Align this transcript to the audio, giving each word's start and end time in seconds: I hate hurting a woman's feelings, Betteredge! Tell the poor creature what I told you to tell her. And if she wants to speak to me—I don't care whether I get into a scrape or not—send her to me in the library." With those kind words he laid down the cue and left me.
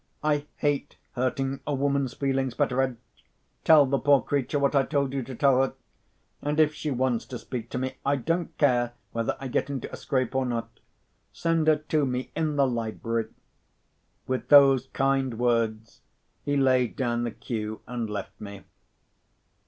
I 0.23 0.47
hate 0.55 0.97
hurting 1.11 1.59
a 1.67 1.75
woman's 1.75 2.15
feelings, 2.15 2.55
Betteredge! 2.55 2.95
Tell 3.63 3.85
the 3.85 3.99
poor 3.99 4.19
creature 4.19 4.57
what 4.57 4.73
I 4.75 4.81
told 4.81 5.13
you 5.13 5.21
to 5.21 5.35
tell 5.35 5.61
her. 5.61 5.75
And 6.41 6.59
if 6.59 6.73
she 6.73 6.89
wants 6.89 7.23
to 7.25 7.37
speak 7.37 7.69
to 7.69 7.77
me—I 7.77 8.15
don't 8.15 8.57
care 8.57 8.93
whether 9.11 9.37
I 9.39 9.47
get 9.47 9.69
into 9.69 9.93
a 9.93 9.95
scrape 9.97 10.33
or 10.33 10.43
not—send 10.43 11.67
her 11.67 11.75
to 11.75 12.05
me 12.07 12.31
in 12.35 12.55
the 12.55 12.65
library." 12.65 13.27
With 14.25 14.47
those 14.47 14.87
kind 14.87 15.37
words 15.37 16.01
he 16.41 16.57
laid 16.57 16.95
down 16.95 17.23
the 17.23 17.29
cue 17.29 17.81
and 17.85 18.09
left 18.09 18.41
me. 18.41 18.63